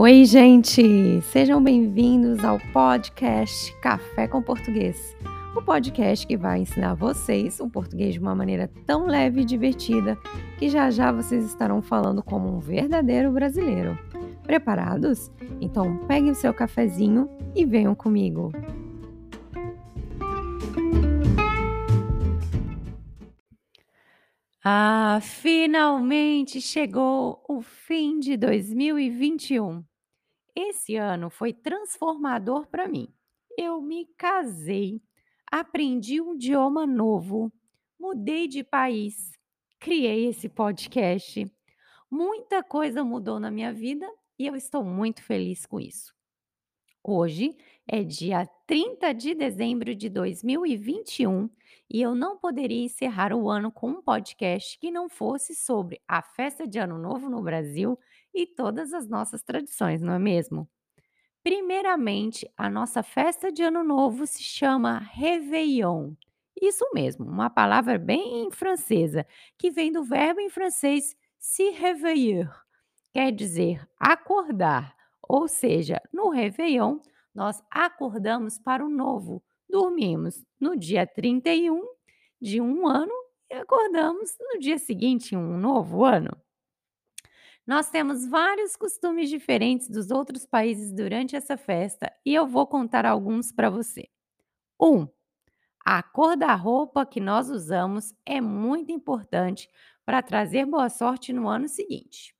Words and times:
Oi, 0.00 0.24
gente! 0.24 1.20
Sejam 1.22 1.60
bem-vindos 1.60 2.44
ao 2.44 2.60
podcast 2.72 3.74
Café 3.80 4.28
com 4.28 4.40
Português. 4.40 5.16
O 5.56 5.60
podcast 5.60 6.24
que 6.24 6.36
vai 6.36 6.60
ensinar 6.60 6.94
vocês 6.94 7.58
o 7.58 7.68
português 7.68 8.14
de 8.14 8.20
uma 8.20 8.32
maneira 8.32 8.70
tão 8.86 9.08
leve 9.08 9.40
e 9.40 9.44
divertida 9.44 10.16
que 10.56 10.68
já 10.68 10.88
já 10.88 11.10
vocês 11.10 11.44
estarão 11.44 11.82
falando 11.82 12.22
como 12.22 12.48
um 12.48 12.60
verdadeiro 12.60 13.32
brasileiro. 13.32 13.98
Preparados? 14.44 15.32
Então 15.60 15.96
peguem 16.06 16.30
o 16.30 16.36
seu 16.36 16.54
cafezinho 16.54 17.28
e 17.52 17.66
venham 17.66 17.92
comigo. 17.92 18.52
Ah, 24.64 25.20
finalmente 25.22 26.60
chegou 26.60 27.44
o 27.48 27.62
fim 27.62 28.18
de 28.18 28.36
2021. 28.36 29.84
Esse 30.54 30.96
ano 30.96 31.30
foi 31.30 31.52
transformador 31.52 32.66
para 32.66 32.88
mim. 32.88 33.08
Eu 33.56 33.80
me 33.80 34.06
casei, 34.16 35.00
aprendi 35.50 36.20
um 36.20 36.34
idioma 36.34 36.86
novo, 36.86 37.52
mudei 37.98 38.48
de 38.48 38.64
país, 38.64 39.32
criei 39.78 40.26
esse 40.26 40.48
podcast. 40.48 41.46
Muita 42.10 42.62
coisa 42.62 43.04
mudou 43.04 43.38
na 43.38 43.52
minha 43.52 43.72
vida 43.72 44.10
e 44.36 44.46
eu 44.46 44.56
estou 44.56 44.82
muito 44.82 45.22
feliz 45.22 45.66
com 45.66 45.78
isso. 45.78 46.12
Hoje 47.04 47.56
é 47.88 48.04
dia 48.04 48.46
30 48.66 49.14
de 49.14 49.34
dezembro 49.34 49.94
de 49.94 50.10
2021 50.10 51.48
e 51.90 52.02
eu 52.02 52.14
não 52.14 52.36
poderia 52.36 52.84
encerrar 52.84 53.32
o 53.32 53.48
ano 53.48 53.72
com 53.72 53.88
um 53.88 54.02
podcast 54.02 54.78
que 54.78 54.90
não 54.90 55.08
fosse 55.08 55.54
sobre 55.54 55.98
a 56.06 56.20
festa 56.20 56.68
de 56.68 56.78
Ano 56.78 56.98
Novo 56.98 57.30
no 57.30 57.42
Brasil 57.42 57.98
e 58.34 58.46
todas 58.46 58.92
as 58.92 59.08
nossas 59.08 59.42
tradições, 59.42 60.02
não 60.02 60.12
é 60.12 60.18
mesmo? 60.18 60.68
Primeiramente, 61.42 62.46
a 62.58 62.68
nossa 62.68 63.02
festa 63.02 63.50
de 63.50 63.62
Ano 63.62 63.82
Novo 63.82 64.26
se 64.26 64.42
chama 64.42 64.98
Réveillon. 64.98 66.12
Isso 66.60 66.84
mesmo, 66.92 67.24
uma 67.24 67.48
palavra 67.48 67.98
bem 67.98 68.50
francesa, 68.50 69.24
que 69.56 69.70
vem 69.70 69.90
do 69.90 70.02
verbo 70.04 70.40
em 70.40 70.50
francês 70.50 71.16
se 71.38 71.70
réveiller, 71.70 72.50
quer 73.14 73.32
dizer 73.32 73.88
acordar. 73.98 74.94
Ou 75.26 75.46
seja, 75.48 76.00
no 76.12 76.30
Réveillon, 76.30 76.98
nós 77.38 77.62
acordamos 77.70 78.58
para 78.58 78.84
o 78.84 78.88
novo. 78.88 79.40
Dormimos 79.70 80.44
no 80.58 80.76
dia 80.76 81.06
31 81.06 81.86
de 82.40 82.60
um 82.60 82.84
ano 82.88 83.12
e 83.48 83.54
acordamos 83.54 84.36
no 84.40 84.58
dia 84.58 84.76
seguinte, 84.76 85.36
um 85.36 85.56
novo 85.56 86.04
ano. 86.04 86.36
Nós 87.64 87.90
temos 87.90 88.26
vários 88.26 88.74
costumes 88.74 89.30
diferentes 89.30 89.88
dos 89.88 90.10
outros 90.10 90.44
países 90.44 90.92
durante 90.92 91.36
essa 91.36 91.56
festa 91.56 92.12
e 92.26 92.34
eu 92.34 92.44
vou 92.44 92.66
contar 92.66 93.06
alguns 93.06 93.52
para 93.52 93.70
você. 93.70 94.08
1. 94.80 94.96
Um, 94.96 95.08
a 95.86 96.02
cor 96.02 96.36
da 96.36 96.52
roupa 96.56 97.06
que 97.06 97.20
nós 97.20 97.48
usamos 97.48 98.12
é 98.26 98.40
muito 98.40 98.90
importante 98.90 99.70
para 100.04 100.22
trazer 100.22 100.66
boa 100.66 100.88
sorte 100.88 101.32
no 101.32 101.48
ano 101.48 101.68
seguinte. 101.68 102.34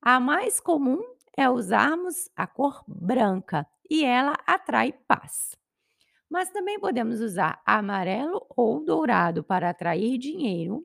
A 0.00 0.20
mais 0.20 0.60
comum 0.60 1.02
é 1.36 1.50
usarmos 1.50 2.30
a 2.36 2.46
cor 2.46 2.84
branca 2.86 3.66
e 3.90 4.04
ela 4.04 4.36
atrai 4.46 4.92
paz. 4.92 5.56
Mas 6.28 6.50
também 6.50 6.78
podemos 6.78 7.20
usar 7.20 7.62
amarelo 7.64 8.44
ou 8.56 8.84
dourado 8.84 9.44
para 9.44 9.70
atrair 9.70 10.18
dinheiro, 10.18 10.84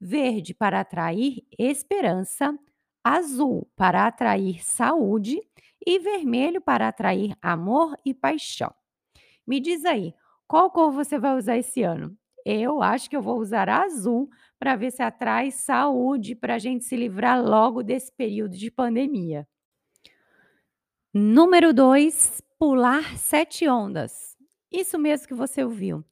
verde 0.00 0.54
para 0.54 0.80
atrair 0.80 1.44
esperança, 1.58 2.56
azul 3.02 3.68
para 3.76 4.06
atrair 4.06 4.64
saúde 4.64 5.40
e 5.84 5.98
vermelho 5.98 6.60
para 6.60 6.88
atrair 6.88 7.36
amor 7.40 7.96
e 8.04 8.12
paixão. 8.12 8.74
Me 9.46 9.60
diz 9.60 9.84
aí, 9.84 10.14
qual 10.48 10.70
cor 10.70 10.92
você 10.92 11.18
vai 11.18 11.36
usar 11.36 11.56
esse 11.56 11.82
ano? 11.82 12.16
Eu 12.44 12.80
acho 12.80 13.10
que 13.10 13.16
eu 13.16 13.22
vou 13.22 13.38
usar 13.38 13.68
azul 13.68 14.30
para 14.58 14.76
ver 14.76 14.92
se 14.92 15.02
atrai 15.02 15.50
saúde 15.50 16.34
para 16.34 16.54
a 16.54 16.58
gente 16.58 16.84
se 16.84 16.96
livrar 16.96 17.42
logo 17.44 17.82
desse 17.82 18.12
período 18.12 18.56
de 18.56 18.70
pandemia. 18.70 19.46
Número 21.12 21.72
2, 21.72 22.35
pular 22.58 23.18
sete 23.18 23.68
ondas. 23.68 24.36
Isso 24.70 24.98
mesmo 24.98 25.28
que 25.28 25.34
você 25.34 25.62
ouviu. 25.64 26.04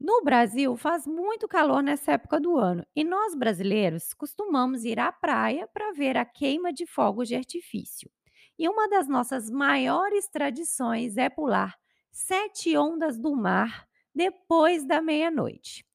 No 0.00 0.22
Brasil, 0.22 0.76
faz 0.76 1.06
muito 1.06 1.48
calor 1.48 1.82
nessa 1.82 2.12
época 2.12 2.40
do 2.40 2.56
ano 2.58 2.86
e 2.96 3.04
nós 3.04 3.34
brasileiros 3.34 4.14
costumamos 4.14 4.84
ir 4.84 5.00
à 5.00 5.12
praia 5.12 5.68
para 5.68 5.92
ver 5.92 6.16
a 6.16 6.26
queima 6.26 6.72
de 6.72 6.86
fogos 6.86 7.28
de 7.28 7.36
artifício. 7.36 8.10
E 8.58 8.68
uma 8.68 8.88
das 8.88 9.08
nossas 9.08 9.50
maiores 9.50 10.28
tradições 10.28 11.16
é 11.16 11.30
pular 11.30 11.76
sete 12.12 12.76
ondas 12.76 13.18
do 13.18 13.34
mar 13.36 13.88
depois 14.14 14.86
da 14.86 15.02
meia-noite. 15.02 15.86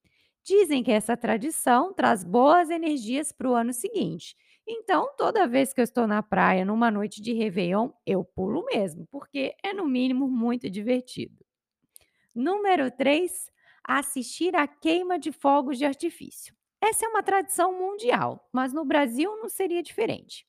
Dizem 0.43 0.83
que 0.83 0.91
essa 0.91 1.15
tradição 1.15 1.93
traz 1.93 2.23
boas 2.23 2.69
energias 2.69 3.31
para 3.31 3.49
o 3.49 3.55
ano 3.55 3.73
seguinte 3.73 4.35
então, 4.67 5.13
toda 5.17 5.47
vez 5.47 5.73
que 5.73 5.81
eu 5.81 5.83
estou 5.83 6.07
na 6.07 6.23
praia 6.23 6.63
numa 6.63 6.89
noite 6.89 7.21
de 7.21 7.33
Réveillon, 7.33 7.89
eu 8.05 8.23
pulo 8.23 8.63
mesmo, 8.65 9.05
porque 9.11 9.55
é 9.61 9.73
no 9.73 9.85
mínimo 9.85 10.27
muito 10.27 10.69
divertido. 10.69 11.45
Número 12.33 12.89
3, 12.89 13.51
assistir 13.83 14.55
à 14.55 14.67
queima 14.67 15.19
de 15.19 15.31
fogos 15.31 15.77
de 15.77 15.85
artifício. 15.85 16.55
Essa 16.81 17.05
é 17.05 17.09
uma 17.09 17.23
tradição 17.23 17.77
mundial, 17.77 18.49
mas 18.51 18.73
no 18.73 18.85
Brasil 18.85 19.35
não 19.37 19.49
seria 19.49 19.83
diferente. 19.83 20.45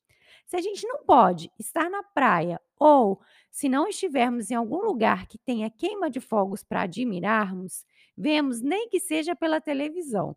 Se 0.47 0.57
a 0.57 0.61
gente 0.61 0.87
não 0.87 1.05
pode 1.05 1.51
estar 1.59 1.91
na 1.91 2.03
praia 2.03 2.61
ou 2.79 3.21
se 3.51 3.69
não 3.69 3.89
estivermos 3.89 4.51
em 4.51 4.55
algum 4.55 4.83
lugar 4.83 5.27
que 5.27 5.39
tenha 5.39 5.71
queima 5.71 6.11
de 6.11 6.21
fogos 6.21 6.63
para 6.63 6.83
admirarmos, 6.83 7.85
vemos 8.17 8.61
nem 8.61 8.89
que 8.89 9.01
seja 9.01 9.35
pela 9.35 9.61
televisão. 9.61 10.37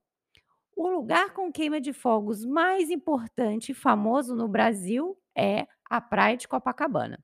O 0.76 0.88
lugar 0.88 1.34
com 1.34 1.52
queima 1.52 1.82
de 1.82 1.92
fogos 1.92 2.46
mais 2.46 2.90
importante 2.92 3.72
e 3.72 3.76
famoso 3.76 4.36
no 4.36 4.48
Brasil 4.48 5.18
é 5.36 5.68
a 5.90 6.00
Praia 6.00 6.38
de 6.38 6.48
Copacabana. 6.48 7.20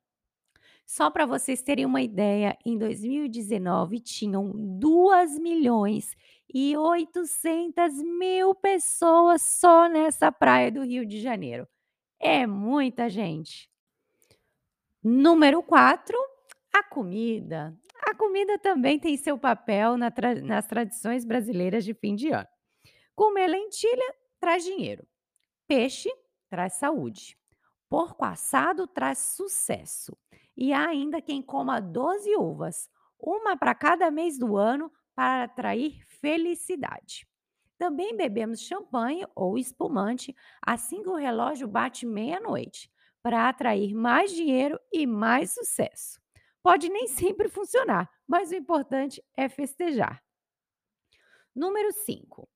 Só 0.85 1.09
para 1.09 1.25
vocês 1.25 1.61
terem 1.61 1.85
uma 1.85 2.01
ideia, 2.01 2.57
em 2.65 2.77
2019 2.77 3.99
tinham 3.99 4.51
2 4.53 5.39
milhões 5.39 6.15
e 6.53 6.75
800 6.75 7.95
mil 8.03 8.53
pessoas 8.53 9.41
só 9.41 9.87
nessa 9.87 10.31
praia 10.31 10.71
do 10.71 10.83
Rio 10.83 11.05
de 11.05 11.21
Janeiro. 11.21 11.67
É 12.25 12.47
muita 12.47 13.09
gente. 13.09 13.69
Número 15.03 15.61
4, 15.61 16.17
a 16.71 16.81
comida. 16.81 17.77
A 18.01 18.15
comida 18.15 18.57
também 18.57 18.97
tem 18.97 19.17
seu 19.17 19.37
papel 19.37 19.97
na 19.97 20.09
tra 20.09 20.33
nas 20.35 20.65
tradições 20.65 21.25
brasileiras 21.25 21.83
de 21.83 21.93
fim 21.93 22.15
de 22.15 22.29
ano. 22.29 22.47
Comer 23.13 23.47
lentilha 23.47 24.15
traz 24.39 24.63
dinheiro. 24.63 25.05
Peixe 25.67 26.09
traz 26.49 26.75
saúde. 26.75 27.37
Porco 27.89 28.23
assado 28.23 28.87
traz 28.87 29.17
sucesso. 29.17 30.17
E 30.55 30.71
há 30.71 30.87
ainda 30.87 31.21
quem 31.21 31.41
coma 31.41 31.81
12 31.81 32.37
uvas, 32.37 32.89
uma 33.19 33.57
para 33.57 33.75
cada 33.75 34.09
mês 34.09 34.39
do 34.39 34.55
ano, 34.55 34.89
para 35.13 35.43
atrair 35.43 36.01
felicidade. 36.21 37.27
Também 37.77 38.15
bebemos 38.15 38.61
champanhe 38.61 39.25
ou 39.35 39.57
espumante 39.57 40.35
assim 40.65 41.01
que 41.01 41.09
o 41.09 41.15
relógio 41.15 41.67
bate 41.67 42.05
meia-noite, 42.05 42.89
para 43.21 43.47
atrair 43.47 43.93
mais 43.93 44.31
dinheiro 44.31 44.79
e 44.91 45.07
mais 45.07 45.53
sucesso. 45.53 46.19
Pode 46.61 46.89
nem 46.89 47.07
sempre 47.07 47.49
funcionar, 47.49 48.09
mas 48.27 48.51
o 48.51 48.55
importante 48.55 49.23
é 49.35 49.47
festejar. 49.47 50.21
Número 51.55 51.91
5. 51.91 52.49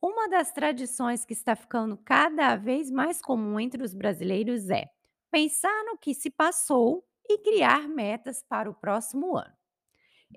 Uma 0.00 0.28
das 0.28 0.52
tradições 0.52 1.24
que 1.24 1.32
está 1.32 1.56
ficando 1.56 1.96
cada 1.98 2.54
vez 2.56 2.90
mais 2.90 3.20
comum 3.20 3.58
entre 3.58 3.82
os 3.82 3.92
brasileiros 3.92 4.70
é 4.70 4.86
pensar 5.30 5.84
no 5.84 5.98
que 5.98 6.14
se 6.14 6.30
passou 6.30 7.04
e 7.28 7.38
criar 7.38 7.88
metas 7.88 8.42
para 8.42 8.70
o 8.70 8.74
próximo 8.74 9.36
ano. 9.36 9.57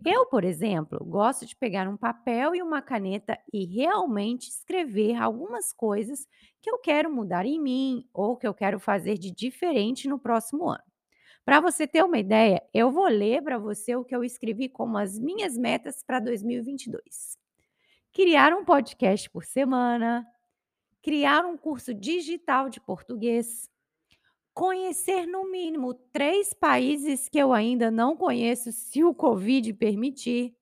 Eu, 0.06 0.26
por 0.26 0.44
exemplo, 0.44 1.04
gosto 1.06 1.46
de 1.46 1.56
pegar 1.56 1.88
um 1.88 1.98
papel 1.98 2.56
e 2.56 2.62
uma 2.62 2.82
caneta 2.82 3.38
e 3.54 3.66
realmente 3.66 4.50
escrever 4.50 5.16
algumas 5.16 5.72
coisas 5.74 6.28
que 6.62 6.70
eu 6.72 6.80
quero 6.80 7.14
mudar 7.14 7.46
em 7.46 7.60
mim 7.60 8.08
ou 8.14 8.38
que 8.38 8.48
eu 8.48 8.54
quero 8.54 8.80
fazer 8.80 9.18
de 9.18 9.32
diferente 9.32 10.08
no 10.08 10.18
próximo 10.18 10.70
ano. 10.70 10.84
Para 11.46 11.60
você 11.60 11.88
ter 11.88 12.04
uma 12.04 12.20
ideia, 12.20 12.64
eu 12.74 12.92
vou 12.92 13.08
ler 13.08 13.42
para 13.44 13.58
você 13.58 13.96
o 13.96 14.06
que 14.06 14.16
eu 14.16 14.24
escrevi 14.24 14.70
como 14.70 14.98
as 14.98 15.20
minhas 15.20 15.58
metas 15.58 16.04
para 16.04 16.20
2022 16.20 17.42
criar 18.14 18.54
um 18.54 18.66
podcast 18.66 19.30
por 19.30 19.46
semana, 19.46 20.28
criar 21.02 21.46
um 21.46 21.58
curso 21.58 21.94
digital 21.94 22.70
de 22.70 22.82
português, 22.82 23.70
conhecer 24.62 25.26
no 25.26 25.50
mínimo 25.50 25.92
três 26.14 26.54
países 26.54 27.28
que 27.28 27.40
eu 27.40 27.52
ainda 27.52 27.90
não 27.90 28.16
conheço, 28.16 28.70
se 28.72 29.04
o 29.04 29.12
Covid 29.12 29.74
permitir, 29.74 30.56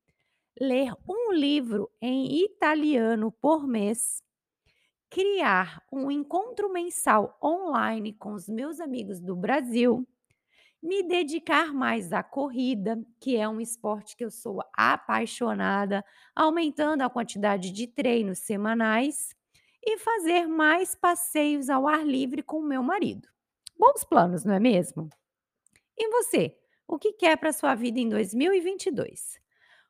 ler 0.57 0.93
um 1.05 1.33
livro 1.33 1.91
em 2.01 2.45
italiano 2.45 3.29
por 3.29 3.67
mês, 3.67 4.23
criar 5.09 5.83
um 5.91 6.09
encontro 6.09 6.71
mensal 6.71 7.37
online 7.43 8.13
com 8.13 8.31
os 8.31 8.47
meus 8.47 8.79
amigos 8.79 9.19
do 9.19 9.35
Brasil, 9.35 10.07
Me 10.81 11.03
dedicar 11.03 11.73
mais 11.73 12.13
à 12.13 12.23
corrida, 12.23 12.97
que 13.19 13.35
é 13.35 13.49
um 13.49 13.59
esporte 13.59 14.15
que 14.15 14.23
eu 14.23 14.31
sou 14.31 14.61
apaixonada, 14.73 16.05
aumentando 16.33 17.01
a 17.01 17.09
quantidade 17.09 17.69
de 17.73 17.85
treinos 17.85 18.39
semanais 18.39 19.35
e 19.83 19.97
fazer 19.97 20.47
mais 20.47 20.95
passeios 20.95 21.69
ao 21.69 21.85
ar 21.85 22.07
livre 22.07 22.41
com 22.41 22.61
meu 22.61 22.81
marido. 22.81 23.27
Bons 23.79 24.03
planos, 24.03 24.43
não 24.43 24.53
é 24.53 24.59
mesmo? 24.59 25.09
E 25.97 26.09
você? 26.09 26.57
O 26.85 26.99
que 26.99 27.13
quer 27.13 27.37
para 27.37 27.53
sua 27.53 27.75
vida 27.75 27.97
em 27.97 28.09
2022? 28.09 29.39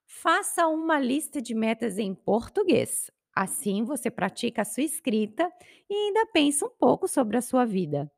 Faça 0.06 0.68
uma 0.68 1.00
lista 1.00 1.42
de 1.42 1.56
metas 1.56 1.98
em 1.98 2.14
português. 2.14 3.10
Assim 3.36 3.84
você 3.84 4.12
pratica 4.12 4.62
a 4.62 4.66
sua 4.66 4.84
escrita 4.84 5.52
e 5.90 5.94
ainda 5.94 6.28
pensa 6.28 6.68
um 6.68 6.70
pouco 6.70 7.08
sobre 7.08 7.38
a 7.38 7.42
sua 7.42 7.66
vida. 7.66 8.12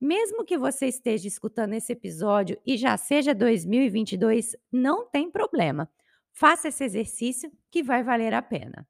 Mesmo 0.00 0.44
que 0.44 0.56
você 0.56 0.86
esteja 0.86 1.26
escutando 1.26 1.72
esse 1.72 1.92
episódio 1.92 2.60
e 2.64 2.76
já 2.76 2.96
seja 2.96 3.34
2022, 3.34 4.54
não 4.70 5.08
tem 5.08 5.28
problema. 5.28 5.90
Faça 6.32 6.68
esse 6.68 6.84
exercício 6.84 7.50
que 7.70 7.82
vai 7.82 8.04
valer 8.04 8.32
a 8.32 8.42
pena. 8.42 8.86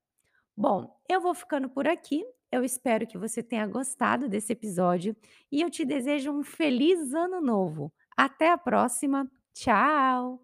Bom, 0.56 0.98
eu 1.08 1.20
vou 1.20 1.32
ficando 1.34 1.68
por 1.70 1.86
aqui. 1.86 2.26
Eu 2.56 2.64
espero 2.64 3.06
que 3.06 3.18
você 3.18 3.42
tenha 3.42 3.66
gostado 3.66 4.30
desse 4.30 4.50
episódio 4.50 5.14
e 5.52 5.60
eu 5.60 5.68
te 5.68 5.84
desejo 5.84 6.32
um 6.32 6.42
feliz 6.42 7.12
ano 7.12 7.38
novo. 7.38 7.92
Até 8.16 8.50
a 8.50 8.56
próxima. 8.56 9.30
Tchau! 9.52 10.40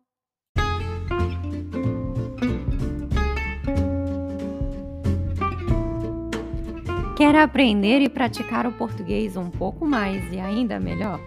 Quer 7.17 7.35
aprender 7.37 8.03
e 8.03 8.11
praticar 8.11 8.67
o 8.67 8.77
português 8.77 9.35
um 9.39 9.49
pouco 9.49 9.87
mais 9.87 10.31
e 10.31 10.39
ainda 10.39 10.79
melhor? 10.79 11.19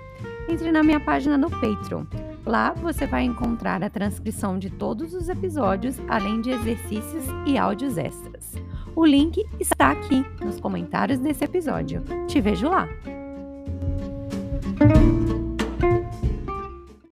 Entre 0.48 0.72
na 0.72 0.84
minha 0.84 1.00
página 1.00 1.36
no 1.36 1.50
Patreon. 1.50 2.06
Lá 2.46 2.74
você 2.74 3.08
vai 3.08 3.24
encontrar 3.24 3.84
a 3.84 3.90
transcrição 3.90 4.60
de 4.60 4.70
todos 4.70 5.16
os 5.16 5.30
episódios, 5.30 6.00
além 6.08 6.42
de 6.42 6.52
exercícios 6.52 7.26
e 7.48 7.58
áudios 7.58 7.98
extras. 7.98 8.65
O 8.96 9.06
link 9.06 9.46
está 9.60 9.92
aqui 9.92 10.26
nos 10.42 10.60
comentários 10.60 11.20
desse 11.20 11.44
episódio. 11.44 12.02
Te 12.28 12.40
vejo 12.40 12.70
lá! 12.70 12.88